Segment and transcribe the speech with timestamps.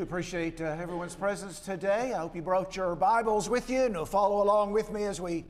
[0.00, 0.04] you.
[0.04, 2.14] Appreciate uh, everyone's presence today.
[2.14, 5.20] I hope you brought your Bibles with you and will follow along with me as
[5.20, 5.44] we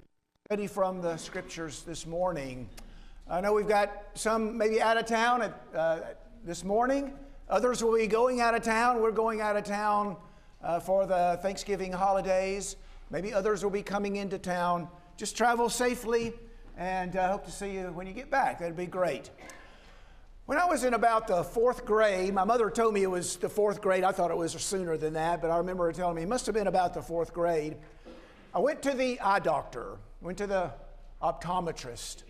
[0.47, 2.69] study from the scriptures this morning.
[3.29, 6.01] I know we've got some maybe out of town at, uh,
[6.45, 7.13] this morning.
[7.49, 9.01] Others will be going out of town.
[9.01, 10.17] We're going out of town
[10.65, 12.75] uh, for the Thanksgiving holidays.
[13.09, 14.89] Maybe others will be coming into town.
[15.17, 16.33] Just travel safely
[16.77, 18.59] and I uh, hope to see you when you get back.
[18.59, 19.31] That'd be great.
[20.51, 23.49] When I was in about the fourth grade, my mother told me it was the
[23.49, 24.03] fourth grade.
[24.03, 26.45] I thought it was sooner than that, but I remember her telling me it must
[26.47, 27.77] have been about the fourth grade.
[28.53, 30.73] I went to the eye doctor, went to the
[31.23, 32.25] optometrist,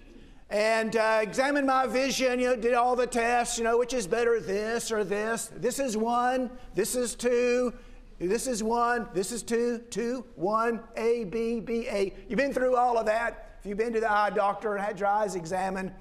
[0.50, 4.06] and uh, examined my vision, you know, did all the tests, you know, which is
[4.06, 5.50] better, this or this.
[5.56, 7.72] This is one, this is two,
[8.18, 12.12] this is one, this is two, two, one, A, B, B, A.
[12.28, 13.56] You've been through all of that.
[13.60, 15.92] If you've been to the eye doctor and had your eyes examined,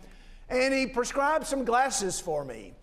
[0.50, 2.74] and he prescribed some glasses for me.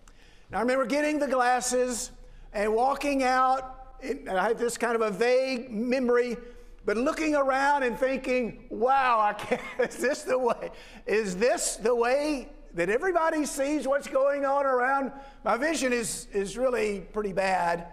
[0.49, 2.11] Now, I remember getting the glasses
[2.53, 6.37] and walking out, and I have this kind of a vague memory,
[6.85, 10.71] but looking around and thinking, wow, I can't, is this the way?
[11.05, 15.11] Is this the way that everybody sees what's going on around?
[15.43, 17.87] My vision is, is really pretty bad.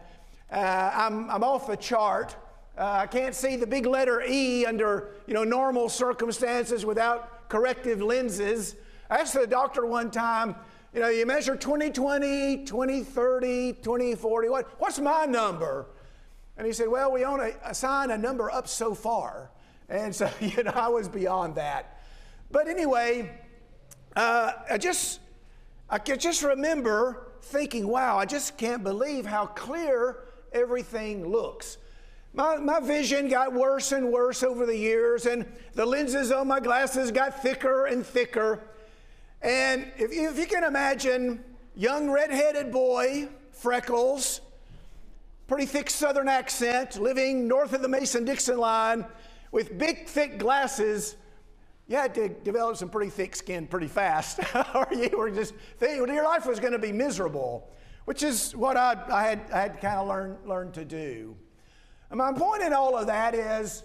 [0.52, 2.36] Uh, I'm, I'm off the chart.
[2.78, 8.00] Uh, I can't see the big letter E under you know, normal circumstances without corrective
[8.00, 8.76] lenses.
[9.10, 10.54] I asked the doctor one time,
[10.94, 15.86] you know, you measure 2020, 2030, 2040, what, what's my number?
[16.56, 19.50] And he said, well, we only assign a number up so far.
[19.88, 22.00] And so, you know, I was beyond that.
[22.50, 23.30] But anyway,
[24.14, 25.20] uh, I just,
[25.90, 30.18] I can just remember thinking, wow, I just can't believe how clear
[30.52, 31.78] everything looks.
[32.32, 36.60] My, my vision got worse and worse over the years, and the lenses on my
[36.60, 38.60] glasses got thicker and thicker.
[39.44, 41.44] And if you, if you can imagine,
[41.76, 44.40] young redheaded boy, freckles,
[45.46, 49.04] pretty thick southern accent, living north of the Mason Dixon line
[49.52, 51.16] with big, thick glasses,
[51.88, 54.40] you had to develop some pretty thick skin pretty fast,
[54.74, 57.68] or you were just thinking your life was going to be miserable,
[58.06, 61.36] which is what I, I had, I had kind of learned, learned to do.
[62.08, 63.82] And my point in all of that is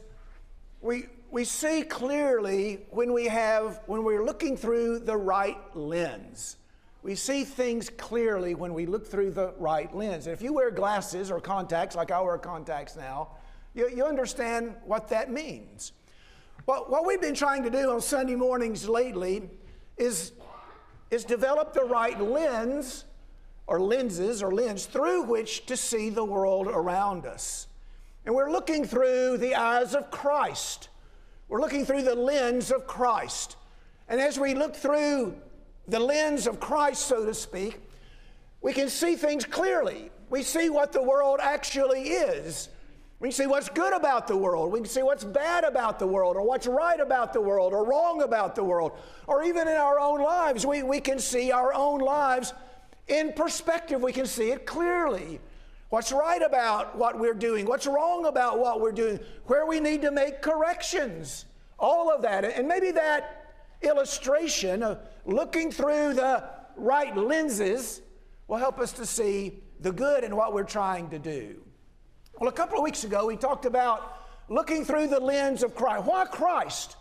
[0.79, 6.57] we, we see clearly when we have when we're looking through the right lens.
[7.01, 10.28] We see things clearly when we look through the right lens.
[10.28, 13.29] And if you wear glasses or contacts like i wear contacts now
[13.73, 15.91] you, you understand what that means.
[16.66, 19.50] What, what we've been trying to do on sunday mornings lately
[19.97, 20.31] is
[21.12, 23.06] is develop the right lens
[23.66, 27.68] or lenses or lens through which to see the world around us.
[28.25, 30.89] And we're looking through the eyes of christ
[31.49, 33.57] we're looking through the lens of Christ.
[34.07, 35.35] And as we look through
[35.87, 37.79] the lens of Christ, so to speak,
[38.61, 40.11] we can see things clearly.
[40.29, 42.69] We see what the world actually is.
[43.19, 44.71] We can see what's good about the world.
[44.71, 47.83] We can see what's bad about the world, or what's right about the world, or
[47.83, 48.93] wrong about the world.
[49.27, 52.53] Or even in our own lives, we, we can see our own lives
[53.07, 54.01] in perspective.
[54.01, 55.41] We can see it clearly.
[55.89, 57.66] What's right about what we're doing?
[57.66, 59.19] What's wrong about what we're doing?
[59.45, 61.45] Where we need to make corrections?
[61.79, 62.45] All of that.
[62.45, 66.44] And maybe that illustration of looking through the
[66.75, 68.01] right lenses
[68.47, 71.61] will help us to see the good in what we're trying to do.
[72.39, 76.06] Well, a couple of weeks ago, we talked about looking through the lens of Christ.
[76.06, 76.97] Why Christ?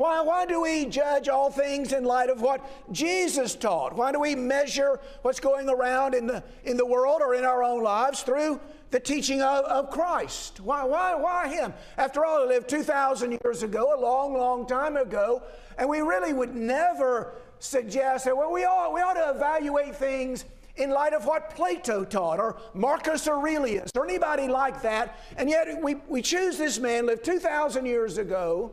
[0.00, 3.94] Why, why do we judge all things in light of what Jesus taught?
[3.94, 7.62] Why do we measure what's going around in the, in the world or in our
[7.62, 8.62] own lives through
[8.92, 10.60] the teaching of, of Christ?
[10.60, 11.74] Why, why, why Him?
[11.98, 15.42] After all, He lived 2,000 years ago, a long, long time ago,
[15.76, 20.46] and we really would never suggest that, well, we ought, we ought to evaluate things
[20.76, 25.20] in light of what Plato taught or Marcus Aurelius or anybody like that.
[25.36, 28.72] And yet we, we choose this man, lived 2,000 years ago,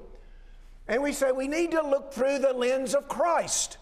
[0.87, 3.77] and we say we need to look through the lens of Christ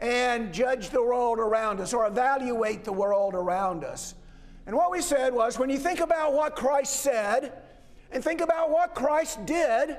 [0.00, 4.14] and judge the world around us or evaluate the world around us.
[4.66, 7.52] And what we said was when you think about what Christ said
[8.10, 9.96] and think about what Christ did,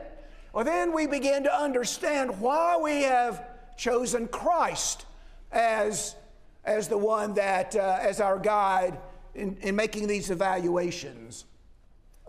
[0.53, 3.44] well, then we begin to understand why we have
[3.75, 5.06] chosen Christ
[5.51, 6.15] as,
[6.63, 8.99] as the one that, uh, as our guide
[9.33, 11.45] in, in making these evaluations.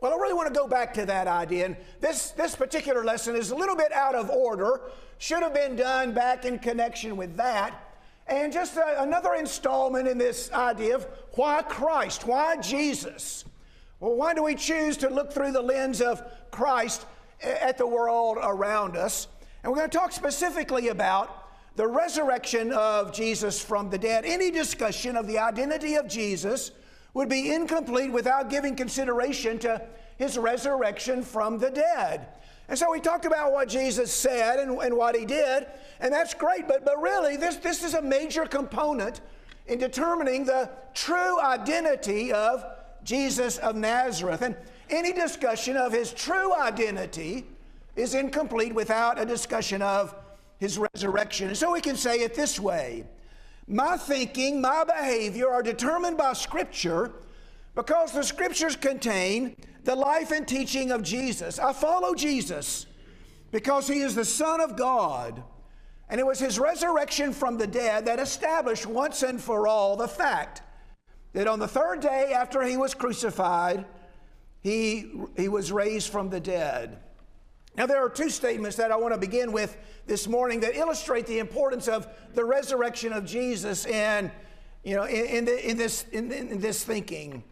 [0.05, 1.65] Well, I really want to go back to that idea.
[1.65, 4.83] And this, this particular lesson is a little bit out of order,
[5.17, 7.97] should have been done back in connection with that.
[8.27, 11.07] And just a, another installment in this idea of
[11.37, 12.27] why Christ?
[12.27, 13.47] Why Jesus?
[13.99, 17.07] Well, why do we choose to look through the lens of Christ
[17.41, 19.29] at the world around us?
[19.63, 24.27] And we're going to talk specifically about the resurrection of Jesus from the dead.
[24.27, 26.73] Any discussion of the identity of Jesus
[27.15, 29.81] would be incomplete without giving consideration to
[30.17, 32.29] his resurrection from the dead.
[32.69, 35.67] And so we talked about what Jesus said and, and what he did,
[36.01, 39.21] and that's great, but, but really, this, this is a major component
[39.67, 42.65] in determining the true identity of
[43.03, 44.43] Jesus of Nazareth.
[44.43, 44.57] And
[44.91, 47.47] any discussion of his true identity
[47.97, 50.15] is incomplete without a discussion of
[50.59, 51.49] his resurrection.
[51.49, 53.05] And so we can say it this way
[53.67, 57.13] My thinking, my behavior are determined by Scripture
[57.75, 61.59] because the Scriptures contain the life and teaching of Jesus.
[61.59, 62.87] I follow Jesus
[63.51, 65.43] because he is the Son of God.
[66.09, 70.09] And it was his resurrection from the dead that established once and for all the
[70.09, 70.63] fact
[71.33, 73.87] that on the third day after he was crucified,
[74.61, 76.99] he, he was raised from the dead.
[77.77, 79.77] Now, there are two statements that I want to begin with
[80.07, 84.31] this morning that illustrate the importance of the resurrection of Jesus in,
[84.85, 87.43] you know, in, in, the, in this, in, in this thinking.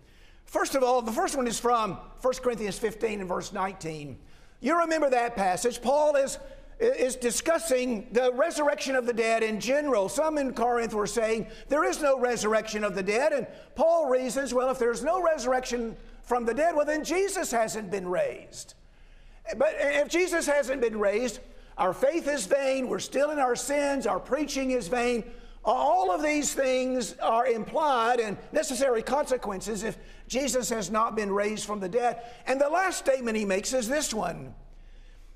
[0.44, 4.16] First of all, the first one is from 1 Corinthians 15 and verse 19.
[4.60, 5.82] You remember that passage.
[5.82, 6.38] Paul is,
[6.78, 10.08] is discussing the resurrection of the dead in general.
[10.08, 13.32] Some in Corinth were saying there is no resurrection of the dead.
[13.32, 17.90] And Paul reasons, well, if there's no resurrection from the dead, well, then Jesus hasn't
[17.90, 18.74] been raised.
[19.56, 21.40] But if Jesus hasn't been raised,
[21.76, 25.24] our faith is vain, we're still in our sins, our preaching is vain.
[25.64, 29.96] All of these things are implied and necessary consequences if
[30.26, 32.22] Jesus has not been raised from the dead.
[32.46, 34.54] And the last statement he makes is this one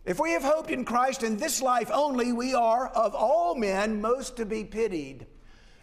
[0.05, 4.01] If we have hoped in Christ in this life only, we are of all men
[4.01, 5.27] most to be pitied.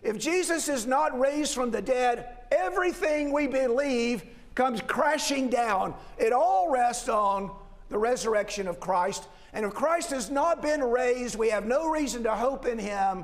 [0.01, 4.23] If Jesus is not raised from the dead, everything we believe
[4.55, 5.95] comes crashing down.
[6.17, 7.49] It all rests on
[7.93, 9.27] the resurrection of Christ.
[9.53, 13.23] And if Christ has not been raised, we have no reason to hope in him.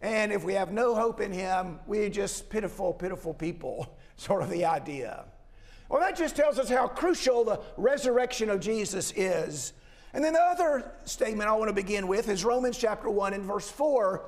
[0.00, 4.48] And if we have no hope in him, we're just pitiful, pitiful people, sort of
[4.48, 5.26] the idea.
[5.90, 9.74] Well, that just tells us how crucial the resurrection of Jesus is.
[10.14, 13.44] And then the other statement I want to begin with is Romans chapter 1 and
[13.44, 14.24] verse 4,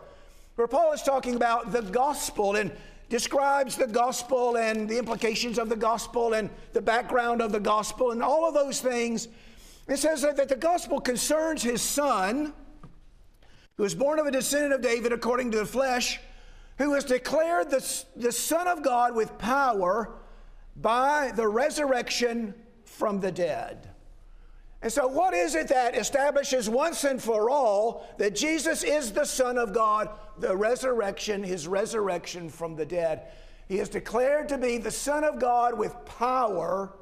[0.56, 2.56] where Paul is talking about the gospel.
[2.56, 2.70] And
[3.08, 8.11] describes the gospel and the implications of the gospel and the background of the gospel
[8.11, 9.29] and all of those things.
[9.88, 12.52] It says that the gospel concerns his son,
[13.76, 16.18] who was born of a descendant of David according to the flesh,
[16.78, 20.10] who was declared the, the Son of God with power
[20.76, 22.54] by the resurrection
[22.84, 23.90] from the dead.
[24.82, 29.24] And so, what is it that establishes once and for all that Jesus is the
[29.24, 33.22] Son of God, the resurrection, his resurrection from the dead?
[33.68, 36.92] He is declared to be the Son of God with power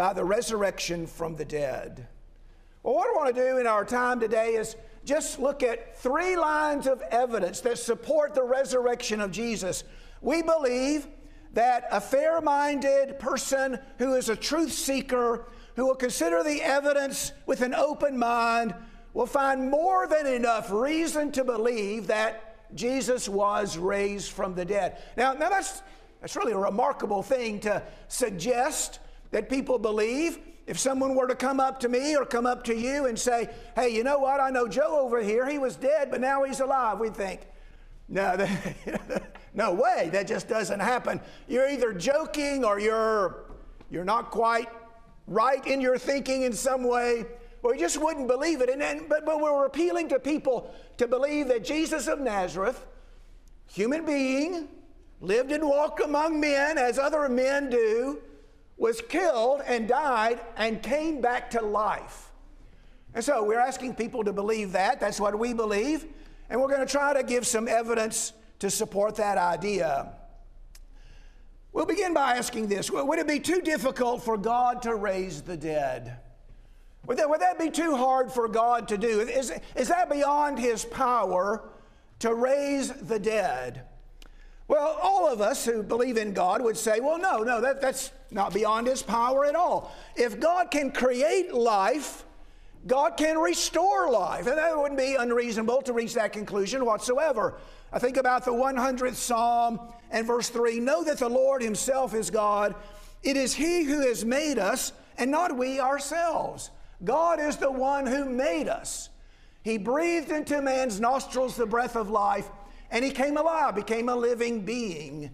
[0.00, 2.08] by the resurrection from the dead.
[2.82, 4.74] Well, what I want to do in our time today is
[5.04, 9.84] just look at three lines of evidence that support the resurrection of Jesus.
[10.22, 11.06] We believe
[11.52, 15.44] that a fair minded person who is a truth seeker
[15.76, 18.74] who will consider the evidence with an open mind
[19.12, 24.96] will find more than enough reason to believe that Jesus was raised from the dead.
[25.18, 25.82] Now, now that's,
[26.22, 28.98] that's really a remarkable thing to suggest
[29.30, 30.38] that people believe.
[30.66, 33.48] If someone were to come up to me or come up to you and say,
[33.74, 34.40] hey, you know what?
[34.40, 35.48] I know Joe over here.
[35.48, 37.00] He was dead, but now he's alive.
[37.00, 37.40] We'd think,
[38.08, 38.46] no,
[39.54, 40.10] no way.
[40.12, 41.20] That just doesn't happen.
[41.48, 43.46] You're either joking or you're,
[43.90, 44.68] you're not quite
[45.26, 47.24] right in your thinking in some way,
[47.62, 48.68] or you just wouldn't believe it.
[48.68, 52.84] And, and, but, but we're appealing to people to believe that Jesus of Nazareth,
[53.66, 54.68] human being,
[55.20, 58.20] lived and walked among men as other men do,
[58.80, 62.32] was killed and died and came back to life.
[63.14, 65.00] And so we're asking people to believe that.
[65.00, 66.06] That's what we believe.
[66.48, 70.14] And we're going to try to give some evidence to support that idea.
[71.72, 75.58] We'll begin by asking this Would it be too difficult for God to raise the
[75.58, 76.16] dead?
[77.06, 79.20] Would that, would that be too hard for God to do?
[79.20, 81.68] Is, is that beyond His power
[82.20, 83.84] to raise the dead?
[84.70, 88.12] Well, all of us who believe in God would say, well, no, no, that, that's
[88.30, 89.92] not beyond His power at all.
[90.14, 92.24] If God can create life,
[92.86, 94.46] God can restore life.
[94.46, 97.54] And that wouldn't be unreasonable to reach that conclusion whatsoever.
[97.92, 99.80] I think about the 100th Psalm
[100.12, 102.76] and verse 3 Know that the Lord Himself is God.
[103.24, 106.70] It is He who has made us and not we ourselves.
[107.02, 109.08] God is the one who made us.
[109.64, 112.48] He breathed into man's nostrils the breath of life,
[112.90, 115.30] and he came alive, became a living being.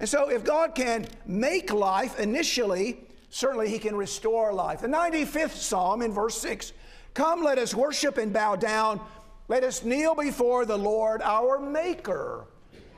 [0.00, 2.98] And so, if God can make life initially,
[3.30, 4.80] certainly he can restore life.
[4.80, 6.72] The 95th Psalm in verse 6
[7.14, 9.00] Come, let us worship and bow down.
[9.46, 12.46] Let us kneel before the Lord our Maker.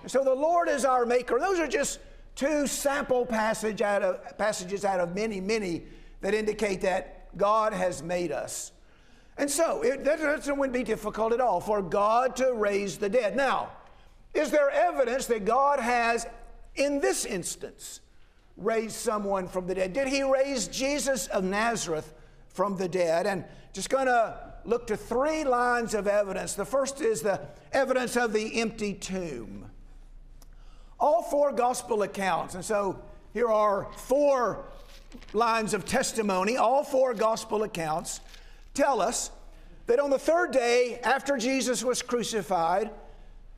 [0.02, 1.38] And so the Lord is our Maker.
[1.38, 1.98] Those are just
[2.34, 5.82] two sample passage out of, passages out of many, many
[6.20, 8.72] that indicate that God has made us.
[9.38, 13.08] And so it, that, that wouldn't be difficult at all for God to raise the
[13.08, 13.36] dead.
[13.36, 13.72] Now,
[14.36, 16.26] is there evidence that God has,
[16.74, 18.00] in this instance,
[18.56, 19.92] raised someone from the dead?
[19.92, 22.14] Did he raise Jesus of Nazareth
[22.48, 23.26] from the dead?
[23.26, 26.54] And just going to look to three lines of evidence.
[26.54, 27.40] The first is the
[27.72, 29.70] evidence of the empty tomb.
[30.98, 33.02] All four gospel accounts, and so
[33.32, 34.64] here are four
[35.32, 38.20] lines of testimony, all four gospel accounts
[38.74, 39.30] tell us
[39.86, 42.90] that on the third day after Jesus was crucified,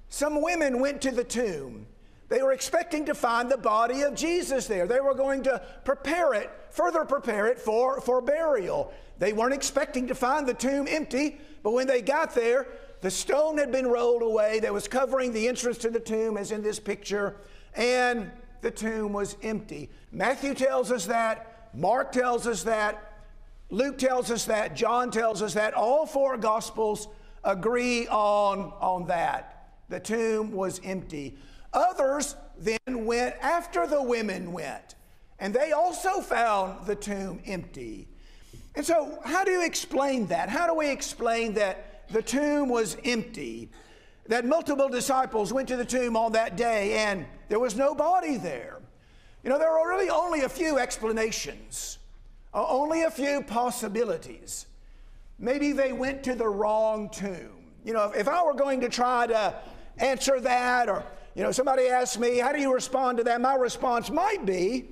[0.09, 1.87] some women went to the tomb.
[2.29, 4.87] They were expecting to find the body of Jesus there.
[4.87, 8.93] They were going to prepare it, further prepare it for, for burial.
[9.19, 12.67] They weren't expecting to find the tomb empty, but when they got there,
[13.01, 16.53] the stone had been rolled away that was covering the entrance to the tomb, as
[16.53, 17.37] in this picture,
[17.75, 19.89] and the tomb was empty.
[20.13, 23.25] Matthew tells us that, Mark tells us that,
[23.71, 25.75] Luke tells us that, John tells us that.
[25.75, 27.09] All four Gospels
[27.45, 29.58] agree on, on that.
[29.89, 31.37] The tomb was empty.
[31.73, 34.95] Others then went after the women went,
[35.39, 38.09] and they also found the tomb empty.
[38.75, 40.49] And so, how do you explain that?
[40.49, 43.71] How do we explain that the tomb was empty?
[44.29, 48.37] That multiple disciples went to the tomb on that day and there was no body
[48.37, 48.79] there.
[49.43, 51.99] You know, there are really only a few explanations,
[52.53, 54.67] uh, only a few possibilities.
[55.39, 57.73] Maybe they went to the wrong tomb.
[57.85, 59.55] You know, if, if I were going to try to
[59.99, 63.41] answer that, or, you know, somebody asked me, how do you respond to that?
[63.41, 64.87] My response might be,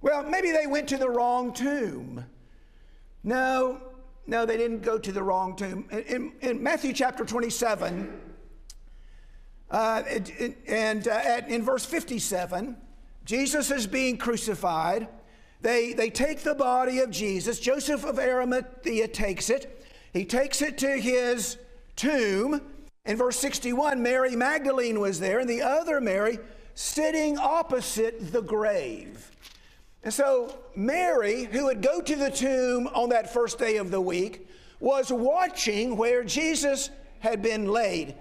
[0.00, 2.24] well, maybe they went to the wrong tomb.
[3.22, 3.80] No,
[4.26, 5.86] no, they didn't go to the wrong tomb.
[5.90, 8.20] In, in, in Matthew chapter 27,
[9.70, 12.76] uh, it, it, and uh, at, in verse 57,
[13.24, 15.08] Jesus is being crucified.
[15.62, 17.58] They, they take the body of Jesus.
[17.58, 19.86] Joseph of Arimathea takes it.
[20.12, 21.56] He takes it to his
[21.96, 22.60] tomb.
[23.06, 26.38] In verse 61, Mary Magdalene was there, and the other Mary
[26.74, 29.30] sitting opposite the grave.
[30.02, 34.00] And so, Mary, who would go to the tomb on that first day of the
[34.00, 34.48] week,
[34.80, 38.14] was watching where Jesus had been laid.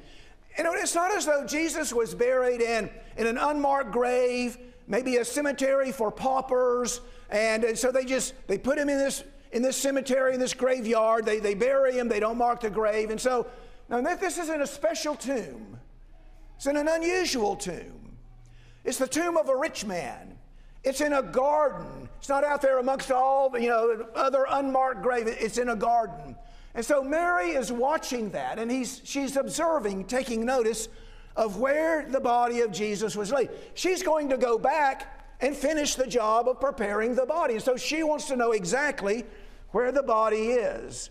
[0.58, 5.26] Know, it's not as though Jesus was buried in, in an unmarked grave maybe a
[5.26, 7.02] cemetery for paupers.
[7.30, 10.54] And, and so they just, they put him in this, in this cemetery, in this
[10.54, 11.26] graveyard.
[11.26, 13.10] They, they bury him, they don't mark the grave.
[13.10, 13.48] And so,
[13.90, 15.80] now this isn't a special tomb.
[16.56, 18.18] It's in an unusual tomb.
[18.84, 20.38] It's the tomb of a rich man.
[20.84, 22.10] It's in a garden.
[22.20, 25.32] It's not out there amongst all, you know, other unmarked graves.
[25.40, 26.36] It's in a garden.
[26.76, 30.90] And so Mary is watching that and he's, she's observing, taking notice
[31.36, 33.50] of where the body of Jesus was laid.
[33.74, 37.56] She's going to go back and finish the job of preparing the body.
[37.56, 39.26] And so she wants to know exactly
[39.72, 41.10] where the body is.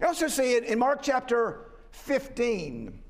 [0.00, 1.60] You also see it in Mark chapter
[1.94, 3.00] 15.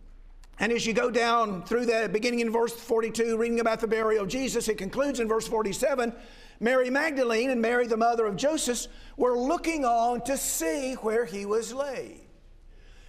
[0.60, 4.22] And as you go down through that, beginning in verse 42, reading about the burial
[4.22, 6.12] of Jesus, it concludes in verse 47
[6.60, 8.86] Mary Magdalene and Mary, the mother of Joseph,
[9.16, 12.20] were looking on to see where he was laid.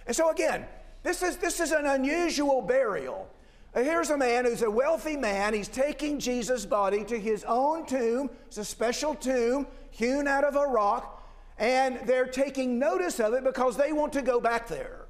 [0.06, 0.66] And so, again,
[1.04, 3.30] this is, this is an unusual burial.
[3.72, 5.54] Uh, here's a man who's a wealthy man.
[5.54, 8.30] He's taking Jesus' body to his own tomb.
[8.46, 13.44] It's a special tomb hewn out of a rock, and they're taking notice of it
[13.44, 15.05] because they want to go back there.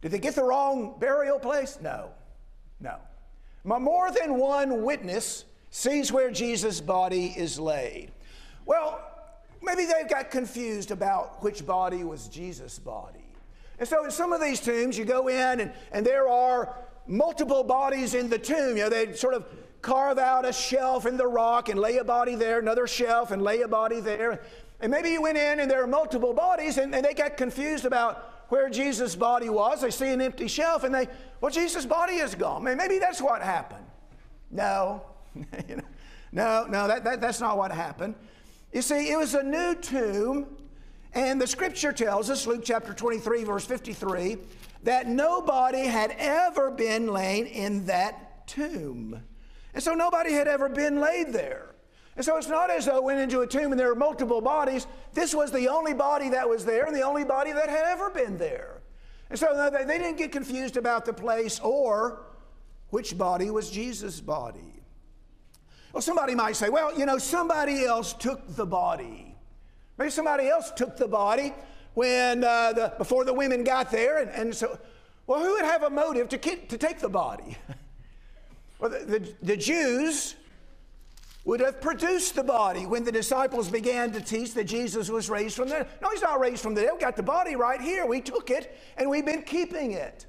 [0.00, 1.78] Did they get the wrong burial place?
[1.82, 2.10] No,
[2.80, 2.96] no.
[3.64, 8.10] More than one witness sees where Jesus' body is laid.
[8.64, 9.00] Well,
[9.62, 13.18] maybe they got confused about which body was Jesus' body.
[13.78, 16.76] And so in some of these tombs, you go in and, and there are
[17.06, 18.76] multiple bodies in the tomb.
[18.76, 19.46] You know, they'd sort of
[19.82, 23.42] carve out a shelf in the rock and lay a body there, another shelf and
[23.42, 24.42] lay a body there.
[24.80, 27.84] And maybe you went in and there are multiple bodies and, and they got confused
[27.84, 29.80] about where Jesus' body was.
[29.80, 31.08] They see an empty shelf and they,
[31.40, 32.64] well, Jesus' body is gone.
[32.64, 33.84] Maybe that's what happened.
[34.50, 35.02] No,
[36.32, 38.14] no, no, that, that, that's not what happened.
[38.72, 40.46] You see, it was a new tomb,
[41.14, 44.36] and the scripture tells us, Luke chapter 23, verse 53,
[44.82, 49.22] that nobody had ever been laid in that tomb.
[49.74, 51.74] And so nobody had ever been laid there.
[52.18, 54.40] And so it's not as though it went into a tomb and there were multiple
[54.40, 54.88] bodies.
[55.14, 58.10] This was the only body that was there and the only body that had ever
[58.10, 58.82] been there.
[59.30, 62.24] And so they didn't get confused about the place or
[62.90, 64.82] which body was Jesus' body.
[65.92, 69.36] Well, somebody might say, well, you know, somebody else took the body.
[69.96, 71.54] Maybe somebody else took the body
[71.94, 74.18] when uh, the, before the women got there.
[74.18, 74.76] And, and so,
[75.28, 77.56] well, who would have a motive to, to take the body?
[78.80, 80.34] well, the, the, the Jews
[81.48, 85.56] would have produced the body when the disciples began to teach that Jesus was raised
[85.56, 85.88] from the dead.
[86.02, 86.90] No, he's not raised from the dead.
[86.92, 88.04] We got the body right here.
[88.04, 90.26] We took it and we've been keeping it.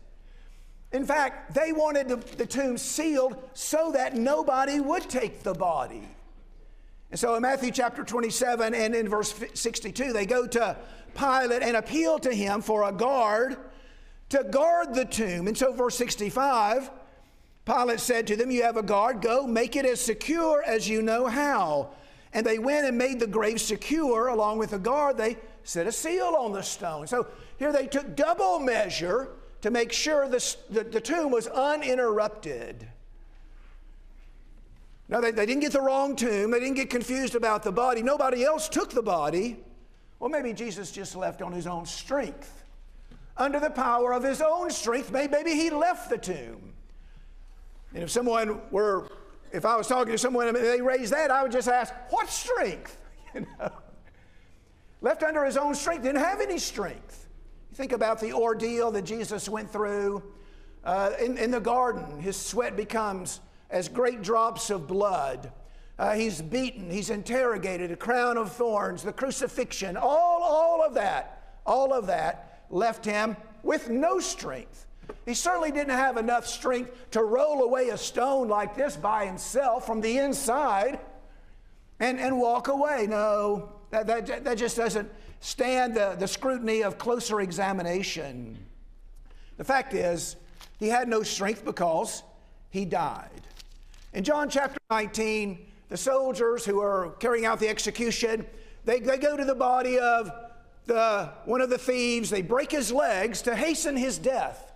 [0.93, 6.07] In fact, they wanted the, the tomb sealed so that nobody would take the body.
[7.11, 10.77] And so in Matthew chapter 27 and in verse 62, they go to
[11.15, 13.57] Pilate and appeal to him for a guard
[14.29, 15.47] to guard the tomb.
[15.47, 16.89] And so, verse 65,
[17.69, 21.03] Pilate said to them, You have a guard, go make it as secure as you
[21.03, 21.91] know how.
[22.33, 25.17] And they went and made the grave secure along with the guard.
[25.17, 27.05] They set a seal on the stone.
[27.05, 29.29] So here they took double measure
[29.61, 32.87] to make sure the, the, the tomb was uninterrupted.
[35.07, 36.51] Now, they, they didn't get the wrong tomb.
[36.51, 38.01] They didn't get confused about the body.
[38.01, 39.57] Nobody else took the body.
[40.19, 42.63] Well, maybe Jesus just left on his own strength.
[43.37, 46.68] Under the power of his own strength, maybe he left the tomb.
[47.93, 49.09] And if someone were,
[49.51, 52.29] if I was talking to someone and they raised that, I would just ask, what
[52.29, 52.97] strength?
[53.35, 53.69] You know?
[55.01, 57.27] Left under his own strength, didn't have any strength.
[57.69, 60.23] You think about the ordeal that Jesus went through
[60.83, 62.19] uh, in, in the garden.
[62.19, 65.51] His sweat becomes as great drops of blood.
[65.99, 71.59] Uh, he's beaten, he's interrogated, a crown of thorns, the crucifixion, all, all of that,
[71.65, 74.87] all of that left him with no strength.
[75.25, 79.85] He certainly didn't have enough strength to roll away a stone like this by himself
[79.85, 80.99] from the inside
[81.99, 83.05] and, and walk away.
[83.07, 88.57] No, that, that, that just doesn't stand the, the scrutiny of closer examination.
[89.57, 90.35] The fact is,
[90.79, 92.23] he had no strength because
[92.69, 93.41] he died.
[94.13, 98.45] In John chapter 19, the soldiers who are carrying out the execution,
[98.85, 100.31] they, they go to the body of
[100.85, 104.68] the, one of the thieves, they break his legs to hasten his death.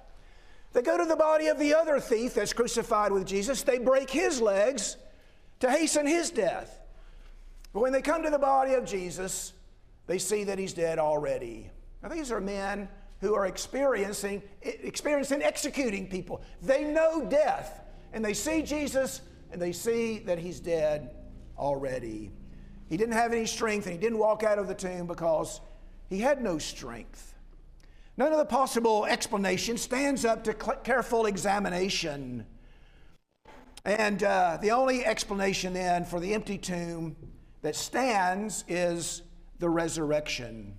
[0.73, 3.61] They go to the body of the other thief that's crucified with Jesus.
[3.61, 4.97] They break his legs
[5.59, 6.81] to hasten his death.
[7.71, 9.53] But when they come to the body of Jesus,
[10.07, 11.69] they see that he's dead already.
[12.01, 12.89] Now, these are men
[13.21, 16.41] who are experiencing, experiencing executing people.
[16.62, 17.81] They know death,
[18.12, 19.21] and they see Jesus
[19.53, 21.12] and they see that he's dead
[21.57, 22.31] already.
[22.89, 25.62] He didn't have any strength, and he didn't walk out of the tomb because
[26.09, 27.33] he had no strength.
[28.15, 32.45] None of the possible explanation stands up to careful examination.
[33.86, 37.15] And uh, the only explanation then for the empty tomb
[37.63, 39.23] that stands is
[39.60, 40.78] the resurrection.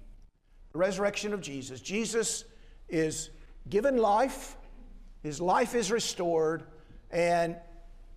[0.73, 1.81] The resurrection of Jesus.
[1.81, 2.45] Jesus
[2.89, 3.31] is
[3.69, 4.57] given life,
[5.23, 6.65] his life is restored,
[7.11, 7.57] and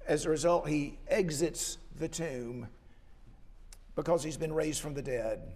[0.07, 2.67] as a result, he exits the tomb
[3.95, 5.55] because he's been raised from the dead.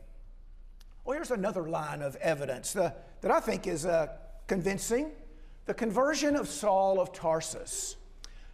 [1.11, 4.07] Well, here's another line of evidence the, that I think is uh,
[4.47, 5.11] convincing
[5.65, 7.97] the conversion of Saul of Tarsus.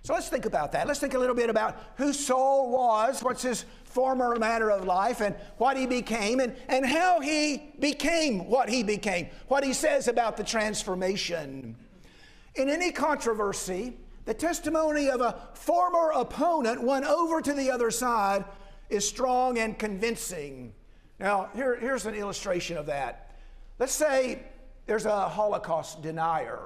[0.01, 0.87] So let's think about that.
[0.87, 5.21] Let's think a little bit about who Saul was, what's his former manner of life,
[5.21, 10.07] and what he became, and, and how he became what he became, what he says
[10.07, 11.75] about the transformation.
[12.55, 13.93] In any controversy,
[14.25, 18.45] the testimony of a former opponent won over to the other side
[18.89, 20.73] is strong and convincing.
[21.19, 23.31] Now, here, here's an illustration of that.
[23.79, 24.43] Let's say
[24.85, 26.59] there's a Holocaust denier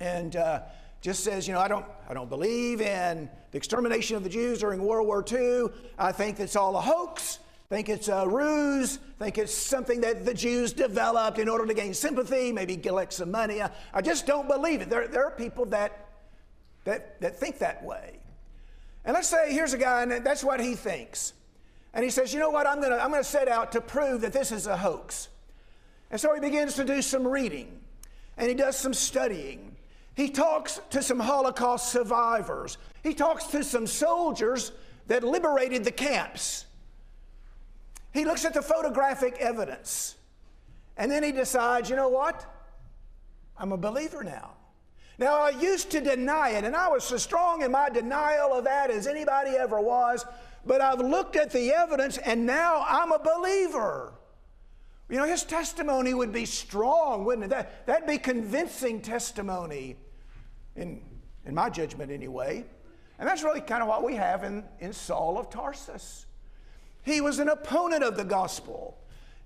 [0.00, 0.60] and uh,
[1.00, 4.60] just says, you know, I don't, I don't believe in the extermination of the Jews
[4.60, 5.66] during World War II.
[5.98, 7.38] I think it's all a hoax.
[7.68, 8.98] Think it's a ruse.
[9.18, 13.30] Think it's something that the Jews developed in order to gain sympathy, maybe collect some
[13.30, 13.62] money.
[13.62, 14.90] I, I just don't believe it.
[14.90, 16.08] There, there are people that,
[16.84, 18.18] that, that think that way.
[19.04, 21.32] And let's say here's a guy, and that's what he thinks.
[21.94, 22.66] And he says, You know what?
[22.66, 25.28] I'm going to I'm to set out to prove that this is a hoax.
[26.10, 27.80] And so he begins to do some reading
[28.36, 29.76] and he does some studying.
[30.14, 34.72] He talks to some Holocaust survivors, he talks to some soldiers
[35.06, 36.66] that liberated the camps.
[38.12, 40.16] He looks at the photographic evidence
[40.96, 42.46] and then he decides, You know what?
[43.56, 44.52] I'm a believer now.
[45.18, 48.64] Now, I used to deny it, and I was so strong in my denial of
[48.64, 50.24] that as anybody ever was
[50.64, 54.12] but I've looked at the evidence and now I'm a believer.
[55.08, 57.50] You know, his testimony would be strong, wouldn't it?
[57.50, 59.96] That, that'd be convincing testimony,
[60.76, 61.02] in,
[61.44, 62.64] in my judgment anyway.
[63.18, 66.26] And that's really kind of what we have in, in Saul of Tarsus.
[67.02, 68.96] He was an opponent of the gospel.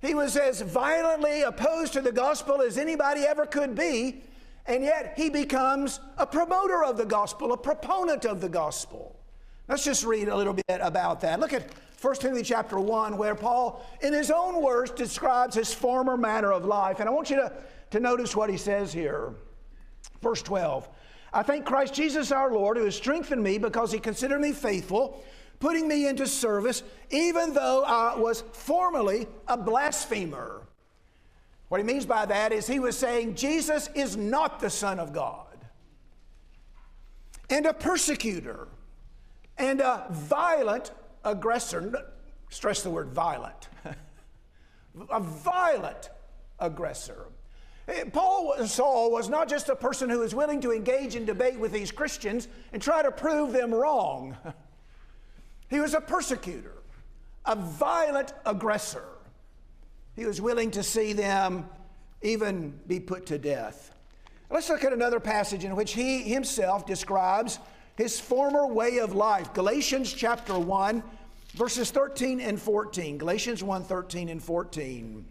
[0.00, 4.22] He was as violently opposed to the gospel as anybody ever could be,
[4.66, 9.15] and yet he becomes a promoter of the gospel, a proponent of the gospel.
[9.68, 11.40] Let's just read a little bit about that.
[11.40, 16.16] Look at 1 Timothy chapter 1, where Paul, in his own words, describes his former
[16.16, 17.00] manner of life.
[17.00, 17.52] And I want you to,
[17.90, 19.34] to notice what he says here.
[20.22, 20.88] Verse 12
[21.32, 25.22] I thank Christ Jesus our Lord, who has strengthened me because he considered me faithful,
[25.58, 30.62] putting me into service, even though I was formerly a blasphemer.
[31.68, 35.12] What he means by that is he was saying Jesus is not the Son of
[35.12, 35.58] God,
[37.50, 38.68] and a persecutor,
[39.58, 40.92] and a violent
[41.24, 41.92] aggressor.
[42.50, 43.68] Stress the word violent.
[45.10, 46.10] a violent
[46.58, 47.26] aggressor.
[47.88, 51.58] Eh, Paul Saul was not just a person who was willing to engage in debate
[51.58, 54.36] with these Christians and try to prove them wrong.
[55.68, 56.74] He was a persecutor,
[57.44, 59.08] a violent aggressor.
[60.14, 61.68] He was willing to see them
[62.22, 63.92] even be put to death.
[64.48, 67.58] Let's look at another passage in which he himself describes
[67.96, 69.52] his former way of life.
[69.54, 71.02] Galatians chapter 1,
[71.54, 73.18] verses 13 and 14.
[73.18, 75.24] Galatians 1 13 and 14.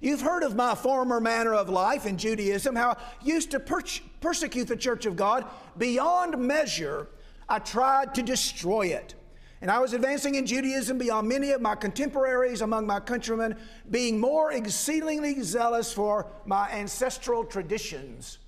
[0.00, 3.80] You've heard of my former manner of life in Judaism, how I used to per-
[4.20, 5.46] persecute the church of God
[5.78, 7.08] beyond measure.
[7.48, 9.14] I tried to destroy it.
[9.62, 13.56] And I was advancing in Judaism beyond many of my contemporaries among my countrymen,
[13.90, 18.38] being more exceedingly zealous for my ancestral traditions.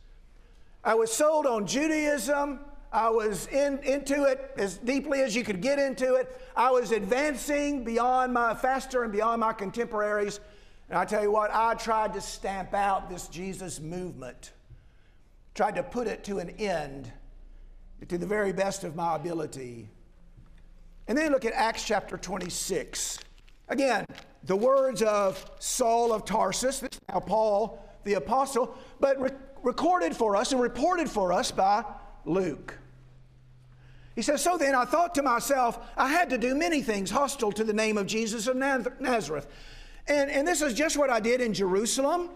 [0.85, 2.61] I was sold on Judaism.
[2.93, 6.41] I was in, into it as deeply as you could get into it.
[6.57, 10.41] I was advancing beyond my faster and beyond my contemporaries.
[10.89, 14.53] And I tell you what, I tried to stamp out this Jesus movement,
[15.55, 17.13] tried to put it to an end
[18.09, 19.89] to the very best of my ability.
[21.09, 23.19] And then look at Acts chapter 26.
[23.69, 24.07] Again,
[24.45, 29.31] the words of Saul of Tarsus, now Paul the apostle, but re-
[29.63, 31.85] recorded for us and reported for us by
[32.29, 32.79] Luke.
[34.15, 37.53] He says, So then I thought to myself, I had to do many things hostile
[37.53, 39.47] to the name of Jesus of Nazareth.
[40.07, 42.31] And, and this is just what I did in Jerusalem.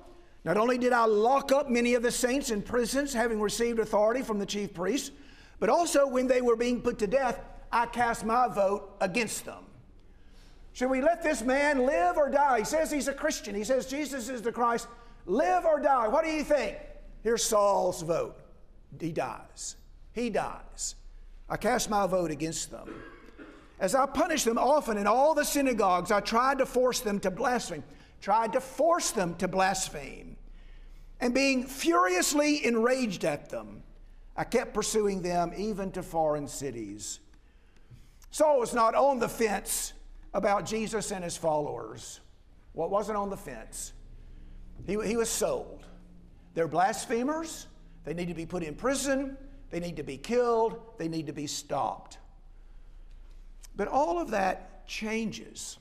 [0.44, 4.22] Not only did I lock up many of the saints in prisons, having received authority
[4.22, 5.10] from the chief priests,
[5.60, 9.64] but also when they were being put to death, I cast my vote against them.
[10.72, 12.60] Should we let this man live or die?
[12.60, 13.54] He says he's a Christian.
[13.54, 14.88] He says Jesus is the Christ.
[15.26, 16.08] Live or die?
[16.08, 16.76] What do you think?
[17.22, 18.40] Here's Saul's vote.
[18.98, 19.76] He dies.
[20.12, 20.94] He dies.
[21.48, 23.02] I cast my vote against them.
[23.78, 27.30] As I punished them often in all the synagogues, I tried to force them to
[27.30, 27.82] blaspheme,
[28.20, 30.36] tried to force them to blaspheme.
[31.20, 33.82] And being furiously enraged at them,
[34.36, 37.20] I kept pursuing them even to foreign cities.
[38.30, 39.92] Saul was not on the fence
[40.32, 42.20] about Jesus and his followers.
[42.72, 43.92] What well, wasn't on the fence?
[44.86, 45.84] He, he was sold.
[46.54, 47.66] They're blasphemers.
[48.04, 49.36] They need to be put in prison.
[49.72, 50.78] They need to be killed.
[50.98, 52.18] They need to be stopped.
[53.74, 55.78] But all of that changes.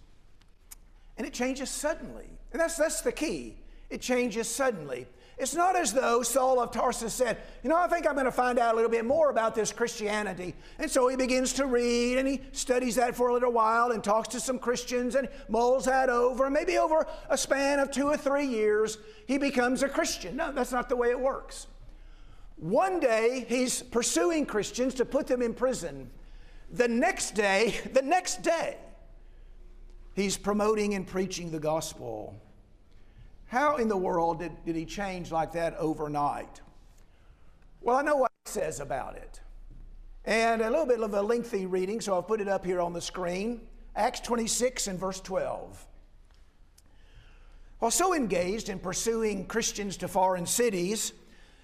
[1.18, 2.30] And it changes suddenly.
[2.54, 3.58] And that's, that's the key.
[3.90, 5.08] It changes suddenly.
[5.38, 8.32] It's not as though Saul of Tarsus said, You know, I think I'm going to
[8.32, 10.56] find out a little bit more about this Christianity.
[10.80, 14.02] And so he begins to read and he studies that for a little while and
[14.02, 16.46] talks to some Christians and mulls that over.
[16.46, 20.38] And maybe over a span of two or three years, he becomes a Christian.
[20.38, 21.68] No, that's not the way it works.
[22.62, 26.12] One day, he's pursuing Christians to put them in prison.
[26.72, 28.78] The next day, the next day,
[30.14, 32.40] he's promoting and preaching the gospel.
[33.48, 36.62] How in the world did, did he change like that overnight?
[37.82, 39.42] Well, I know what he says about it.
[40.24, 42.94] And a little bit of a lengthy reading, so I'll put it up here on
[42.94, 43.62] the screen.
[43.96, 45.88] Acts 26 and verse 12.
[47.80, 51.14] While so engaged in pursuing Christians to foreign cities,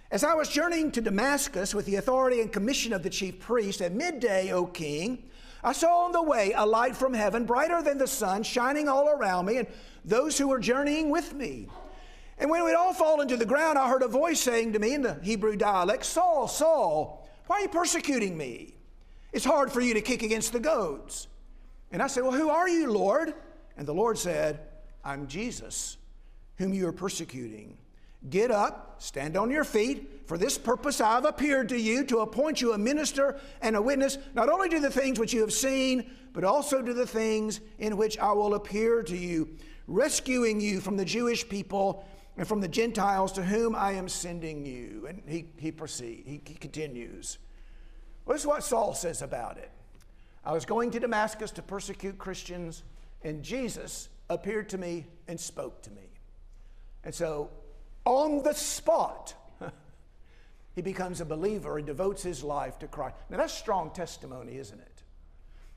[0.10, 3.82] as I was journeying to Damascus with the authority and commission of the chief priest
[3.82, 5.24] at midday, O king,
[5.64, 9.10] I saw on the way a light from heaven, brighter than the sun, shining all
[9.10, 9.68] around me and
[10.06, 11.68] those who were journeying with me.
[12.38, 14.94] And when we'd all fallen to the ground, I heard a voice saying to me
[14.94, 18.76] in the Hebrew dialect, Saul, Saul, why are you persecuting me?
[19.34, 21.28] It's hard for you to kick against the goads.
[21.92, 23.34] And I said, Well, who are you, Lord?
[23.76, 24.60] And the Lord said,
[25.04, 25.98] I'm Jesus,
[26.58, 27.78] whom you are persecuting.
[28.30, 30.28] Get up, stand on your feet.
[30.28, 33.82] For this purpose I have appeared to you to appoint you a minister and a
[33.82, 37.62] witness, not only to the things which you have seen, but also to the things
[37.80, 39.56] in which I will appear to you,
[39.88, 44.66] rescuing you from the Jewish people and from the Gentiles to whom I am sending
[44.66, 45.08] you.
[45.08, 47.38] And he, he proceeds, he, he continues.
[48.26, 49.72] Well, this is what Saul says about it.
[50.44, 52.84] I was going to Damascus to persecute Christians,
[53.24, 56.10] and Jesus appeared to me and spoke to me.
[57.04, 57.50] And so
[58.08, 59.34] on the spot,
[60.76, 63.16] he becomes a believer and devotes his life to Christ.
[63.30, 65.04] Now, that's strong testimony, isn't it?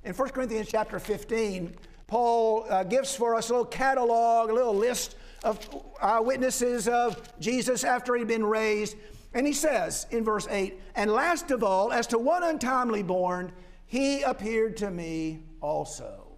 [0.04, 1.74] In 1 Corinthians chapter 15,
[2.06, 5.58] Paul uh, gives for us a little catalog, a little list of
[6.00, 8.96] eyewitnesses of Jesus after he'd been raised.
[9.34, 13.52] And he says in verse 8, And last of all, as to one untimely born,
[13.86, 16.28] he appeared to me also.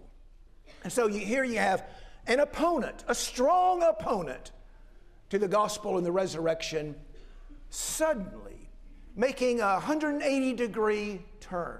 [0.83, 1.85] And so you, here you have
[2.25, 4.52] an opponent, a strong opponent
[5.33, 6.93] to the gospel and the resurrection,
[7.71, 8.69] suddenly
[9.15, 11.79] making a 180 degree turn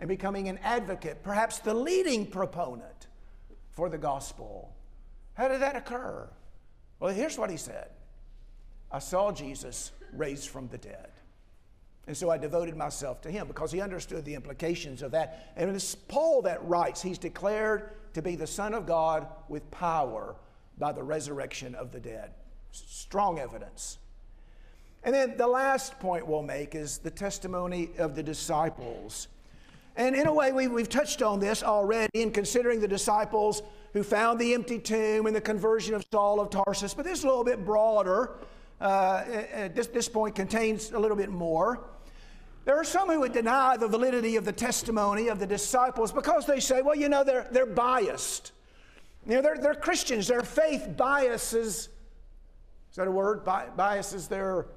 [0.00, 3.06] and becoming an advocate, perhaps the leading proponent
[3.70, 4.74] for the gospel.
[5.34, 6.28] How did that occur?
[6.98, 7.90] Well, here's what he said
[8.90, 11.10] I saw Jesus raised from the dead.
[12.08, 15.52] And so I devoted myself to him because he understood the implications of that.
[15.54, 20.34] And it's Paul that writes, he's declared to be the Son of God with power
[20.78, 22.32] by the resurrection of the dead.
[22.86, 23.98] Strong evidence.
[25.04, 29.28] And then the last point we'll make is the testimony of the disciples.
[29.96, 33.62] And in a way, we, have touched on this already in considering the disciples
[33.92, 37.24] who found the empty tomb and the conversion of Saul of Tarsus, but this is
[37.24, 38.32] a little bit broader.
[38.78, 41.80] Uh, at this, this point contains a little bit more.
[42.66, 46.46] There are some who would deny the validity of the testimony of the disciples because
[46.46, 48.52] they say, well, you know, they're, they're biased.
[49.24, 50.26] You know, they're, they're Christians.
[50.26, 51.88] Their faith biases,
[52.96, 53.44] is that a word?
[53.44, 54.68] Bi- biases their,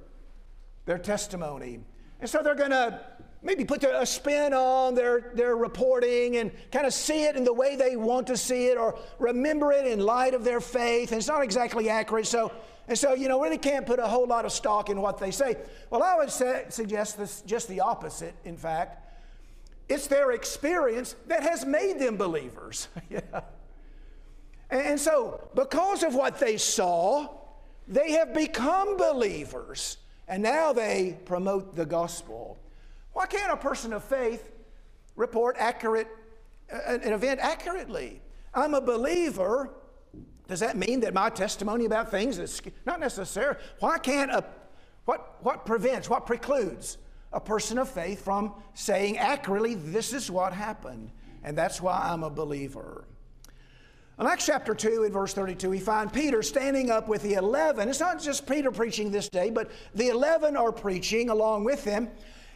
[0.84, 1.80] their testimony.
[2.20, 3.00] And so they're going to
[3.42, 7.54] maybe put a spin on their, their reporting and kind of see it in the
[7.54, 11.14] way they want to see it or remember it in light of their faith.
[11.14, 12.28] And it's not exactly accurate.
[12.28, 12.52] So
[12.90, 15.32] and so, you know, really can't put a whole lot of stock in what they
[15.32, 15.56] say.
[15.90, 19.10] Well, I would say, suggest this just the opposite, in fact.
[19.88, 22.90] It's their experience that has made them believers.
[23.10, 23.22] yeah.
[24.70, 27.40] And so, because of what they saw,
[27.90, 29.98] they have become believers.
[30.28, 32.58] And now they promote the gospel.
[33.14, 34.52] Why can't a person of faith
[35.16, 36.08] report accurate,
[36.72, 38.22] uh, an event accurately?
[38.54, 39.72] I'm a believer
[40.50, 43.56] does that mean that my testimony about things is not necessary?
[43.80, 44.44] Why can't a
[45.06, 46.98] what what prevents, what precludes
[47.32, 51.12] a person of faith from saying accurately, this is what happened,
[51.44, 53.06] and that's why I'm a believer?
[54.20, 57.88] In Acts chapter 2, in verse 32, we find Peter standing up with the 11.
[57.88, 62.10] It's not just Peter preaching this day, but the 11 are preaching along with him.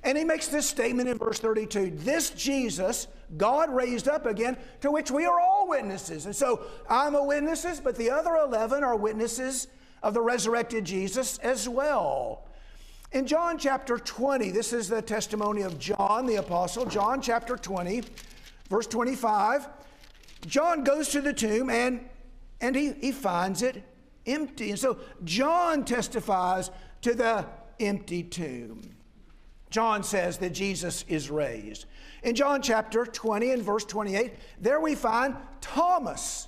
[0.03, 4.91] And he makes this statement in verse 32 This Jesus, God raised up again, to
[4.91, 6.25] which we are all witnesses.
[6.25, 9.69] And so I'm a witness, but the other 11 are witnesses
[10.01, 12.43] of the resurrected Jesus as well.
[13.13, 18.03] In John chapter 20, this is the testimony of John the apostle, John chapter 20,
[18.69, 19.69] verse 25.
[20.45, 22.07] John goes to the tomb and,
[22.61, 23.83] and he, he finds it
[24.25, 24.69] empty.
[24.69, 27.45] And so John testifies to the
[27.79, 28.95] empty tomb.
[29.69, 31.85] John says that Jesus is raised.
[32.21, 36.47] In John chapter 20 and verse 28, there we find Thomas,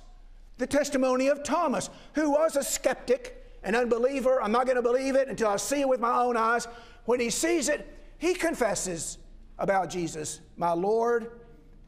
[0.58, 4.40] the testimony of Thomas, who was a skeptic, an unbeliever.
[4.40, 6.68] I'm not going to believe it until I see it with my own eyes.
[7.04, 9.18] When he sees it, he confesses
[9.58, 11.40] about Jesus, my Lord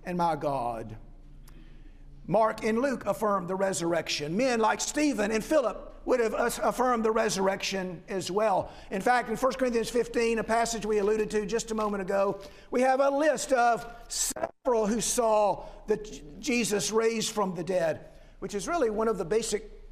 [0.04, 0.96] and my God.
[2.28, 4.36] Mark and Luke affirmed the resurrection.
[4.36, 8.70] Men like Stephen and Philip would have affirmed the resurrection as well.
[8.90, 12.38] In fact, in 1 Corinthians 15, a passage we alluded to just a moment ago,
[12.70, 18.06] we have a list of several who saw that Jesus raised from the dead,
[18.40, 19.82] which is really one of the basic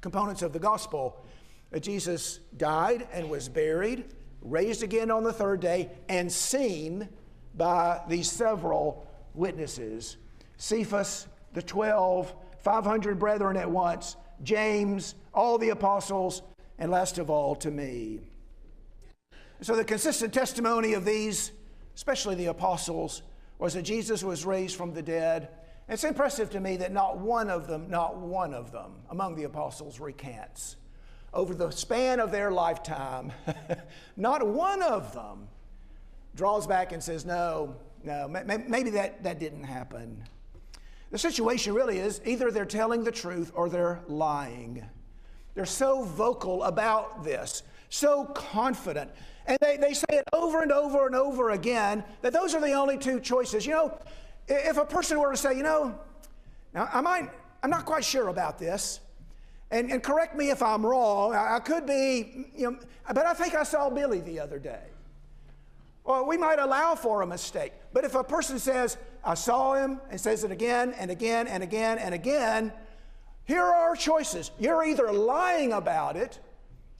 [0.00, 1.26] components of the gospel.
[1.72, 7.08] That Jesus died and was buried, raised again on the third day, and seen
[7.54, 10.16] by these several witnesses
[10.58, 16.42] Cephas, the 12, 500 brethren at once, James, all the apostles,
[16.78, 18.20] and last of all to me.
[19.62, 21.52] So, the consistent testimony of these,
[21.94, 23.22] especially the apostles,
[23.58, 25.48] was that Jesus was raised from the dead.
[25.88, 29.44] It's impressive to me that not one of them, not one of them among the
[29.44, 30.76] apostles recants.
[31.32, 33.32] Over the span of their lifetime,
[34.18, 35.48] not one of them
[36.34, 40.22] draws back and says, No, no, maybe that, that didn't happen.
[41.10, 44.84] The situation really is either they're telling the truth or they're lying.
[45.54, 49.10] They're so vocal about this, so confident.
[49.46, 52.72] And they, they say it over and over and over again that those are the
[52.72, 53.64] only two choices.
[53.64, 53.98] You know,
[54.48, 55.98] if a person were to say, you know,
[56.74, 57.30] now I might,
[57.62, 59.00] I'm not quite sure about this,
[59.70, 63.34] and, and correct me if I'm wrong, I, I could be, you know, but I
[63.34, 64.82] think I saw Billy the other day.
[66.06, 67.72] Well, we might allow for a mistake.
[67.92, 71.64] But if a person says, I saw him, and says it again and again and
[71.64, 72.72] again and again,
[73.44, 74.52] here are our choices.
[74.58, 76.38] You're either lying about it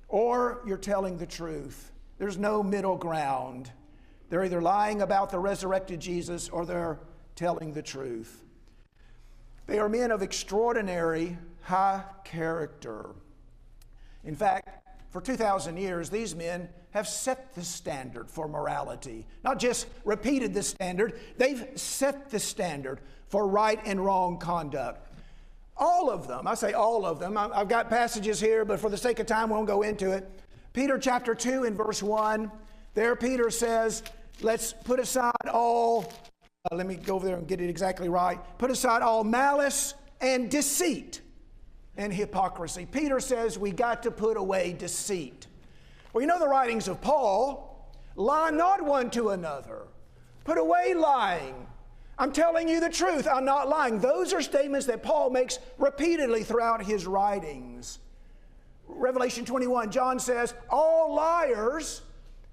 [0.08, 1.92] or you're telling the truth.
[2.18, 3.70] There's no middle ground.
[4.28, 6.98] They're either lying about the resurrected Jesus or they're
[7.36, 8.42] telling the truth.
[9.68, 13.10] They are men of extraordinary high character.
[14.24, 14.68] In fact,
[15.10, 19.26] for 2,000 years, these men have set the standard for morality.
[19.44, 25.06] Not just repeated the standard, they've set the standard for right and wrong conduct.
[25.76, 27.36] All of them, I say all of them.
[27.36, 30.26] I've got passages here, but for the sake of time, we won't go into it.
[30.72, 32.50] Peter chapter 2 in verse 1,
[32.94, 34.02] there Peter says,
[34.40, 36.10] Let's put aside all,
[36.70, 38.38] uh, let me go over there and get it exactly right.
[38.56, 41.20] Put aside all malice and deceit
[41.98, 42.86] and hypocrisy.
[42.86, 45.45] Peter says we got to put away deceit.
[46.16, 49.82] Well, you know the writings of Paul lie not one to another.
[50.44, 51.66] Put away lying.
[52.18, 53.98] I'm telling you the truth, I'm not lying.
[53.98, 57.98] Those are statements that Paul makes repeatedly throughout his writings.
[58.88, 62.00] Revelation 21, John says, All liars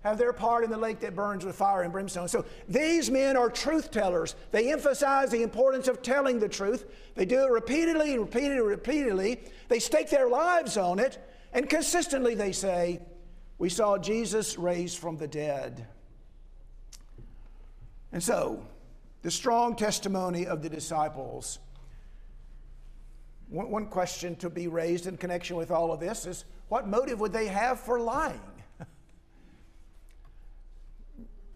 [0.02, 2.28] have their part in the lake that burns with fire and brimstone.
[2.28, 4.36] So these men are truth tellers.
[4.52, 6.84] They emphasize the importance of telling the truth.
[7.16, 9.40] They do it repeatedly and repeatedly and repeatedly.
[9.70, 11.18] They stake their lives on it,
[11.54, 13.00] and consistently they say,
[13.58, 15.88] We saw Jesus raised from the dead.
[18.12, 18.66] And so,
[19.24, 21.60] the strong testimony of the disciples.
[23.50, 27.34] One, question to be raised in connection with all of this is what motive would
[27.34, 28.42] they have for lying?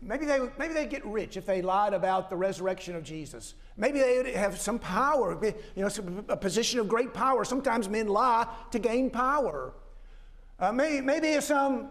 [0.01, 3.55] Maybe they maybe they'd get rich if they lied about the resurrection of Jesus.
[3.75, 5.89] Maybe they would have some power, you know,
[6.29, 7.43] a position of great power.
[7.43, 9.73] Sometimes men lie to gain power.
[10.59, 11.89] Uh, maybe, maybe some,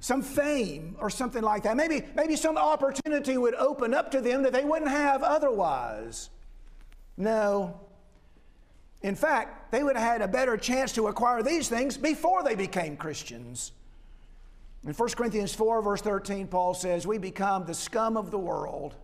[0.00, 1.76] some fame or something like that.
[1.76, 6.30] Maybe, maybe some opportunity would open up to them that they wouldn't have otherwise.
[7.16, 7.80] No.
[9.02, 12.54] In fact, they would have had a better chance to acquire these things before they
[12.54, 13.72] became Christians.
[14.84, 18.96] In 1 Corinthians 4, verse 13, Paul says, We become the scum of the world,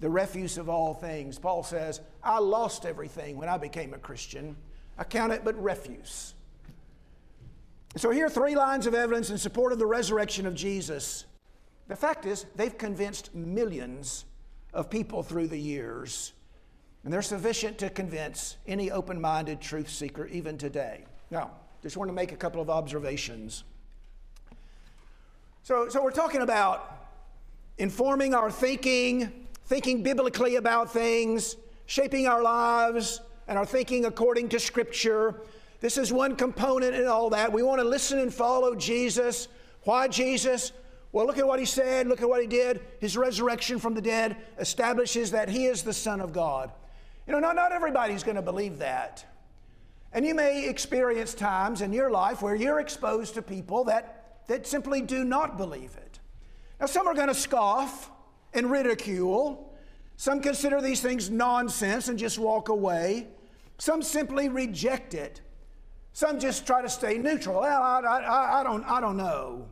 [0.00, 1.38] the refuse of all things.
[1.38, 4.56] Paul says, I lost everything when I became a Christian.
[4.98, 6.33] I count it but refuse.
[7.96, 11.26] So here are three lines of evidence in support of the resurrection of Jesus.
[11.86, 14.24] The fact is, they've convinced millions
[14.72, 16.32] of people through the years,
[17.04, 21.04] and they're sufficient to convince any open minded truth seeker even today.
[21.30, 21.52] Now,
[21.82, 23.62] just want to make a couple of observations.
[25.62, 27.06] So, so we're talking about
[27.78, 34.58] informing our thinking, thinking biblically about things, shaping our lives and our thinking according to
[34.58, 35.42] Scripture.
[35.84, 37.52] This is one component in all that.
[37.52, 39.48] We want to listen and follow Jesus.
[39.82, 40.72] Why Jesus?
[41.12, 42.80] Well, look at what he said, look at what he did.
[43.00, 46.72] His resurrection from the dead establishes that he is the Son of God.
[47.26, 49.26] You know, not, not everybody's going to believe that.
[50.14, 54.66] And you may experience times in your life where you're exposed to people that that
[54.66, 56.18] simply do not believe it.
[56.80, 58.10] Now, some are going to scoff
[58.54, 59.70] and ridicule.
[60.16, 63.26] Some consider these things nonsense and just walk away.
[63.76, 65.42] Some simply reject it.
[66.14, 67.60] Some just try to stay neutral.
[67.60, 69.66] Well, I, I, I, don't, I don't know.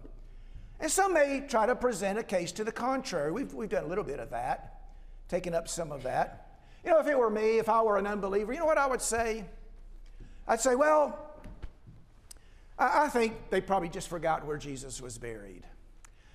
[0.81, 3.31] And some may try to present a case to the contrary.
[3.31, 4.81] We've, we've done a little bit of that,
[5.29, 6.59] taken up some of that.
[6.85, 8.89] You know, if it were me, if I were an unbeliever, you know what I
[8.89, 9.45] would say?
[10.49, 11.17] I'd say, well,
[12.77, 15.63] I, I think they probably just forgot where Jesus was buried.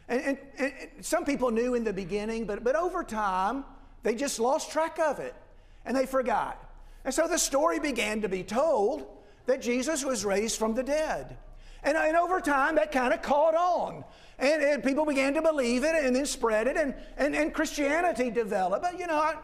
[0.08, 3.66] And, and, and, some people knew in the beginning, but, but over time,
[4.04, 5.36] they just lost track of it
[5.84, 6.64] and they forgot.
[7.04, 9.17] And so the story began to be told
[9.48, 11.38] that Jesus was raised from the dead.
[11.84, 14.04] And, and over time, that kind of caught on.
[14.40, 18.30] And, and, people began to believe it and then spread it, and, and, and Christianity
[18.30, 18.84] developed.
[18.84, 19.36] But you know, I,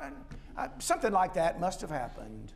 [0.56, 2.54] I, something like that must have happened.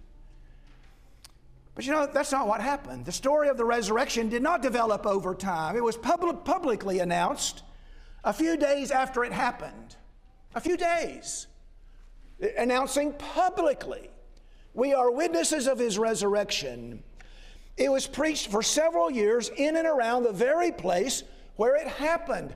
[1.74, 3.06] But you know, that's not what happened.
[3.06, 5.76] The story of the resurrection did not develop over time.
[5.76, 7.64] It was public, publicly announced
[8.24, 9.96] a few days after it happened.
[10.54, 11.48] A few days.
[12.58, 14.10] Announcing publicly,
[14.74, 17.04] we are witnesses of his resurrection.
[17.78, 21.24] It was preached for several years in and around the very place
[21.56, 22.56] where it happened.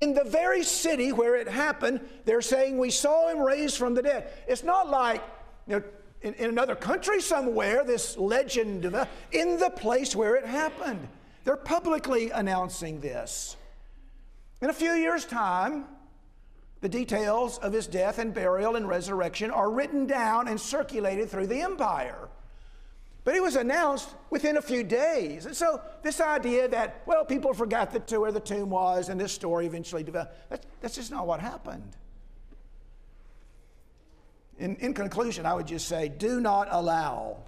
[0.00, 4.02] In the very city where it happened, they're saying we saw him raised from the
[4.02, 4.32] dead.
[4.48, 5.22] It's not like,
[5.66, 5.82] you know,
[6.22, 11.06] in, in another country somewhere, this legend uh, in the place where it happened.
[11.44, 13.56] They're publicly announcing this.
[14.60, 15.86] In a few years' time,
[16.80, 21.48] the details of his death and burial and resurrection are written down and circulated through
[21.48, 22.28] the empire.
[23.24, 25.46] But it was announced within a few days.
[25.46, 29.32] And so, this idea that, well, people forgot the, where the tomb was and this
[29.32, 31.96] story eventually developed, that's, that's just not what happened.
[34.58, 37.38] In, in conclusion, I would just say do not allow.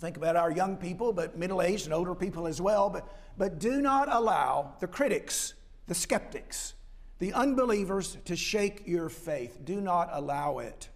[0.00, 2.88] Think about our young people, but middle aged and older people as well.
[2.88, 5.54] But, but do not allow the critics,
[5.88, 6.74] the skeptics,
[7.18, 9.58] the unbelievers to shake your faith.
[9.64, 10.88] Do not allow it.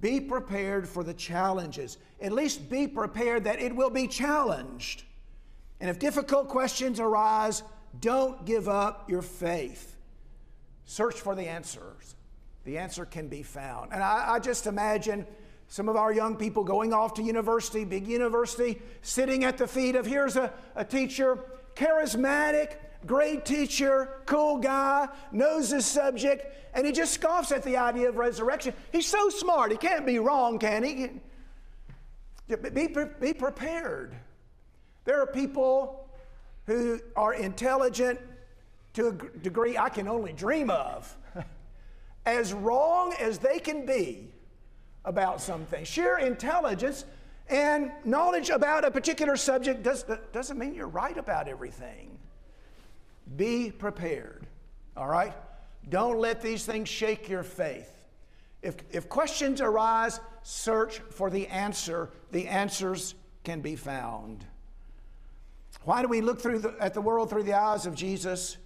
[0.00, 1.98] Be prepared for the challenges.
[2.20, 5.04] At least be prepared that it will be challenged.
[5.80, 7.62] And if difficult questions arise,
[8.00, 9.96] don't give up your faith.
[10.84, 12.16] Search for the answers.
[12.64, 13.92] The answer can be found.
[13.92, 15.26] And I, I just imagine
[15.68, 19.96] some of our young people going off to university, big university, sitting at the feet
[19.96, 21.44] of here's a, a teacher,
[21.74, 22.76] charismatic,
[23.06, 28.16] great teacher, cool guy, knows his subject, and he just scoffs at the idea of
[28.16, 28.74] resurrection.
[28.92, 31.10] He's so smart, he can't be wrong, can he?
[32.56, 32.88] Be,
[33.20, 34.14] be prepared.
[35.04, 36.08] There are people
[36.66, 38.20] who are intelligent
[38.94, 41.16] to a degree I can only dream of,
[42.26, 44.28] as wrong as they can be
[45.04, 45.84] about something.
[45.84, 47.04] Sheer intelligence
[47.48, 52.18] and knowledge about a particular subject does, doesn't mean you're right about everything.
[53.36, 54.46] Be prepared,
[54.96, 55.34] all right?
[55.88, 57.94] Don't let these things shake your faith.
[58.62, 62.10] If, if questions arise, search for the answer.
[62.32, 63.14] The answers
[63.44, 64.44] can be found.
[65.82, 68.56] Why do we look through the, at the world through the eyes of Jesus?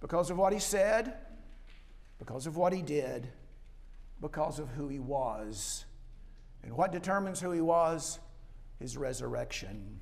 [0.00, 1.14] Because of what he said,
[2.18, 3.28] because of what he did,
[4.20, 5.84] because of who he was.
[6.62, 8.20] And what determines who he was?
[8.78, 10.00] His resurrection.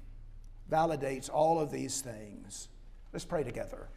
[0.70, 2.68] Validates all of these things.
[3.12, 3.88] Let's pray together.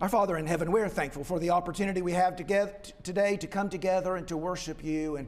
[0.00, 4.14] Our Father in heaven, we're thankful for the opportunity we have today to come together
[4.14, 5.16] and to worship you.
[5.16, 5.26] And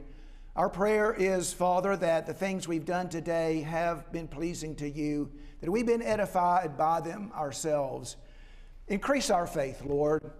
[0.55, 5.29] our prayer is, Father, that the things we've done today have been pleasing to you,
[5.59, 8.15] that we've been edified by them ourselves.
[8.87, 10.31] Increase our faith, Lord.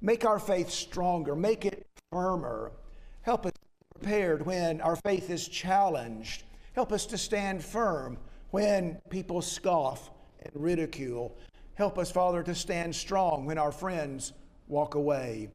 [0.00, 2.72] Make our faith stronger, make it firmer.
[3.20, 6.44] Help us be prepared when our faith is challenged.
[6.72, 8.16] Help us to stand firm
[8.50, 10.10] when people scoff
[10.40, 11.36] and ridicule.
[11.78, 14.32] Help us, Father, to stand strong when our friends
[14.66, 15.48] walk away.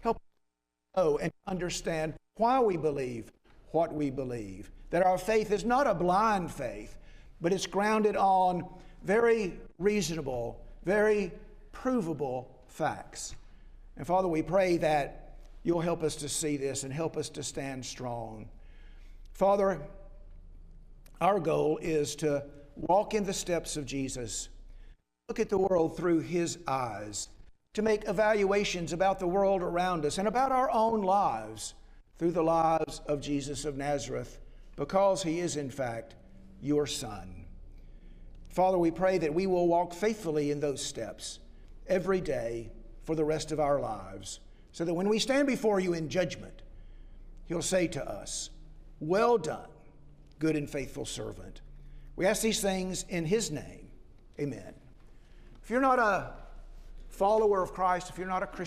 [0.00, 0.22] Help us
[0.98, 3.32] know and understand why we believe
[3.70, 4.70] what we believe.
[4.90, 6.98] That our faith is not a blind faith,
[7.40, 8.68] but it's grounded on
[9.02, 11.32] very reasonable, very
[11.72, 13.34] provable facts.
[13.96, 17.42] And Father, we pray that you'll help us to see this and help us to
[17.42, 18.46] stand strong.
[19.32, 19.80] Father,
[21.22, 22.44] our goal is to
[22.76, 24.50] walk in the steps of Jesus
[25.32, 27.30] look at the world through His eyes,
[27.72, 31.72] to make evaluations about the world around us and about our own lives
[32.18, 34.40] through the lives of Jesus of Nazareth,
[34.76, 36.16] because He is, in fact,
[36.60, 37.46] your Son.
[38.50, 41.38] Father, we pray that we will walk faithfully in those steps
[41.86, 42.70] every day
[43.04, 44.40] for the rest of our lives,
[44.72, 46.60] so that when we stand before you in judgment,
[47.46, 48.50] He'll say to us,
[49.00, 49.70] Well done,
[50.38, 51.62] good and faithful servant.
[52.16, 53.88] We ask these things in His name.
[54.38, 54.74] Amen.
[55.72, 56.34] If you're not a
[57.08, 58.60] follower of Christ, if you're not a Christian,